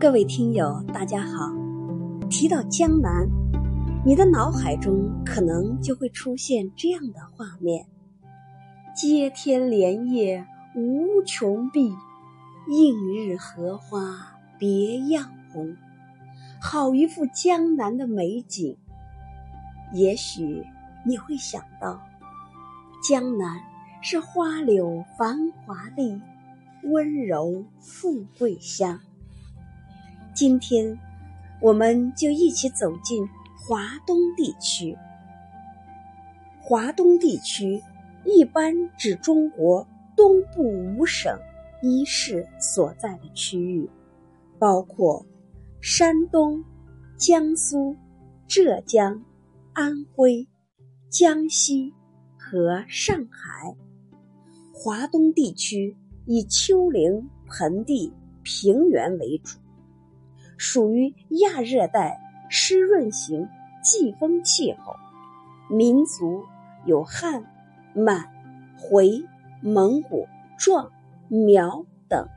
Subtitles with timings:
[0.00, 1.52] 各位听友，大家好。
[2.30, 3.28] 提到江南，
[4.06, 7.84] 你的脑海中可能就会出现这样的画面：
[8.94, 11.92] 接天莲叶无穷碧，
[12.68, 15.76] 映日荷花别样红。
[16.60, 18.76] 好一幅江南的美景。
[19.92, 20.64] 也许
[21.04, 22.00] 你会想到，
[23.02, 23.60] 江南
[24.00, 26.22] 是花柳繁华地，
[26.84, 29.00] 温柔富贵乡。
[30.38, 30.96] 今天，
[31.60, 34.96] 我们就一起走进华东地区。
[36.60, 37.82] 华东地区
[38.24, 39.84] 一般指中国
[40.16, 40.62] 东部
[40.96, 41.36] 五省
[41.82, 43.90] 一市所在的区域，
[44.60, 45.26] 包括
[45.80, 46.62] 山东、
[47.16, 47.96] 江苏、
[48.46, 49.20] 浙江。
[49.72, 50.46] 安徽、
[51.08, 51.92] 江西
[52.36, 53.76] 和上海，
[54.72, 55.96] 华东地区
[56.26, 58.12] 以丘陵、盆地、
[58.44, 59.58] 平原为主，
[60.58, 63.48] 属于亚热带湿润型
[63.82, 64.94] 季风气候。
[65.70, 66.44] 民族
[66.84, 67.44] 有汉、
[67.94, 68.28] 满、
[68.76, 69.24] 回、
[69.62, 70.26] 蒙古、
[70.58, 70.90] 壮、
[71.28, 72.28] 苗等，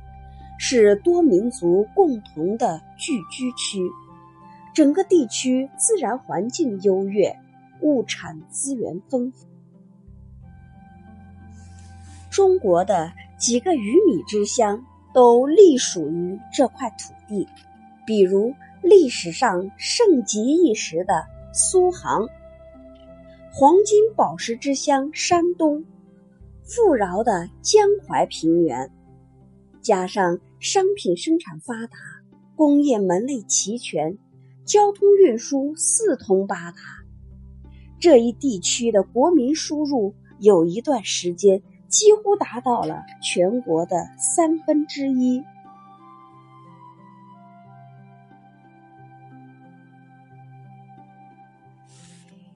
[0.59, 3.89] 是多民族共同的聚居区。
[4.73, 7.37] 整个地区自然环境优越，
[7.81, 9.47] 物产资源丰富。
[12.29, 17.47] 中国的几个鱼米之乡都隶属于这块土地，
[18.11, 21.23] 比如历史上盛极一时的
[21.53, 22.27] 苏杭；
[23.53, 25.85] 黄金宝石之乡山东，
[26.61, 28.91] 富饶的江淮平原，
[29.81, 31.97] 加上商品生产发达，
[32.57, 34.17] 工业门类齐全。
[34.65, 36.77] 交通运输四通八达，
[37.97, 45.41] 这一地区的国民输入有一段时间几乎达到了全国的三分之一。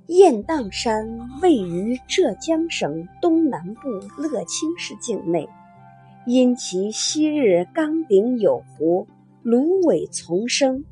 [0.07, 5.49] 雁荡山位于浙江省东南部乐清市境内，
[6.27, 9.07] 因其昔日冈顶有湖，
[9.41, 10.83] 芦苇丛生。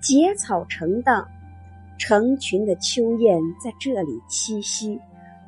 [0.00, 1.28] 结草成荡，
[1.96, 4.98] 成群的秋雁在这里栖息，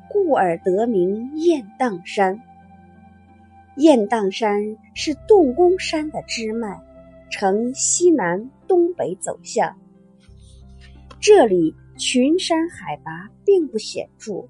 [0.07, 2.39] 故而得名雁荡山。
[3.75, 6.79] 雁荡山是洞宫山的支脉，
[7.29, 9.75] 呈西南东北走向。
[11.19, 14.47] 这里群山海拔并不显著，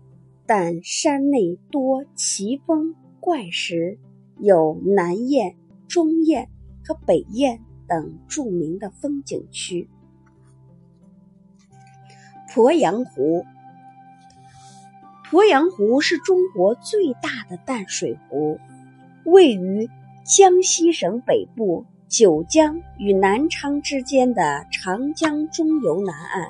[0.47, 3.99] 但山内多奇峰怪石，
[4.39, 5.55] 有南雁、
[5.87, 6.49] 中雁
[6.83, 9.87] 和北雁等著名的风景区。
[12.49, 13.45] 鄱阳湖，
[15.29, 18.59] 鄱阳湖是中国最大的淡水湖，
[19.23, 19.87] 位于
[20.23, 26.47] 江西省北部九江与南昌之间的长江中游南岸，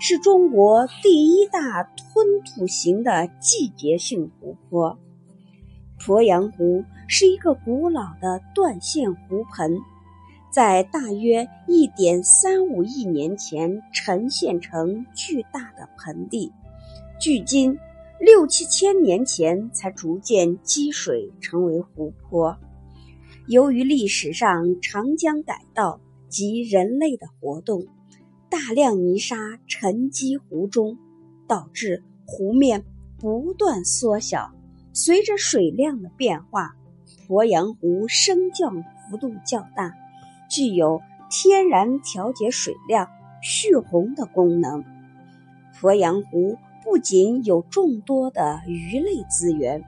[0.00, 4.96] 是中国第一大吞吐型的季节性湖泊。
[5.98, 9.78] 鄱阳湖是一个古老的断线湖盆。
[10.50, 16.50] 在大约一点三五亿年前沉陷成巨大的盆地，
[17.20, 17.76] 距今
[18.18, 22.56] 六七千年前才逐渐积水成为湖泊。
[23.46, 27.86] 由于历史上长江改道及人类的活动，
[28.50, 29.36] 大量泥沙
[29.66, 30.96] 沉积湖中，
[31.46, 32.84] 导致湖面
[33.18, 34.50] 不断缩小。
[34.92, 36.74] 随着水量的变化，
[37.28, 39.94] 鄱阳湖升降幅度较大。
[40.50, 41.00] 具有
[41.30, 43.08] 天然调节水量、
[43.42, 44.82] 蓄洪的功能。
[45.78, 49.84] 鄱阳湖不仅有众多的鱼类资源，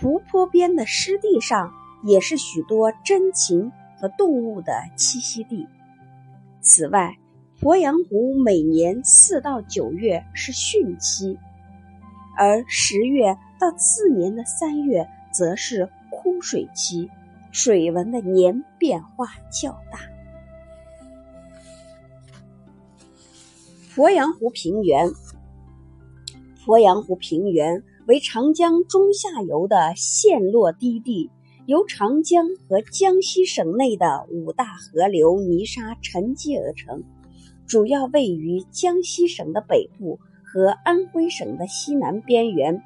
[0.00, 1.72] 湖泊边的湿地上
[2.04, 5.66] 也是许多珍禽和动物的栖息地。
[6.60, 7.16] 此外，
[7.60, 11.38] 鄱阳湖每年四到九月是汛期，
[12.36, 17.08] 而十月到次年的三月则是枯水期。
[17.52, 20.00] 水文的年变化较大。
[23.94, 25.08] 鄱阳湖平原，
[26.66, 31.30] 鄱阳湖平原为长江中下游的陷落低地，
[31.64, 37.02] 由长江和江西省内的五大河流泥沙沉积而成，
[37.66, 42.82] 主要位于江西省的北部和安徽省的西南边缘，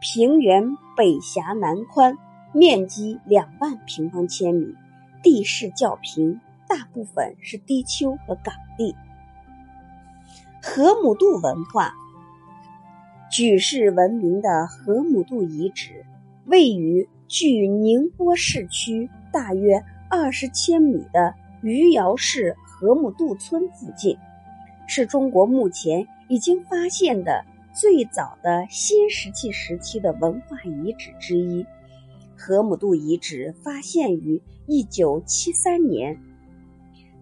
[0.00, 2.16] 平原北狭南宽。
[2.54, 4.74] 面积两万平方千米，
[5.22, 6.38] 地势较平，
[6.68, 8.94] 大部分是低丘和岗地。
[10.62, 11.94] 河姆渡文化，
[13.30, 16.04] 举世闻名的河姆渡遗址，
[16.44, 24.18] 位于距宁波市区大约二十千米的余姚市河姆渡村附近，
[24.88, 31.64] 是中国目前已经发现的最早的新石器时期的文化遗址之一。
[32.36, 36.20] 河姆渡遗址发现于一九七三年，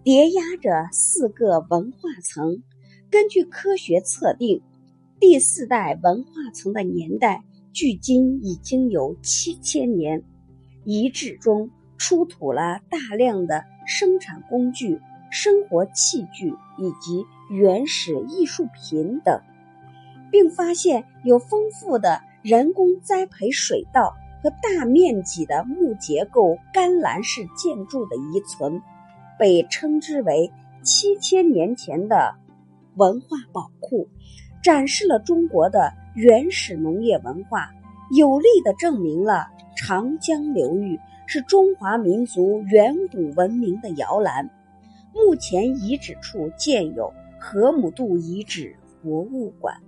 [0.02, 2.62] 叠压着四个文化层。
[3.10, 4.62] 根据科学测定，
[5.18, 10.22] 第四代文化层的年代距今已经有七千年。
[10.84, 11.68] 遗址中
[11.98, 14.98] 出土了大量的生产工具、
[15.30, 19.40] 生活器具以及原始艺术品等，
[20.30, 28.82] 并发现有丰富的人工栽培水稻和大面积的木结构干栏式建筑的遗存，
[29.38, 32.34] 被称之为七千年前的
[32.96, 34.08] 文化宝库，
[34.62, 37.70] 展示了中国的原始农业文化，
[38.16, 39.46] 有力的证明了。
[39.76, 44.50] 长江流域是中华民族远古文明的摇篮。
[45.12, 49.82] 目前遗址处建有河姆渡遗址博物馆。